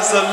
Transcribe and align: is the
is 0.00 0.12
the 0.12 0.29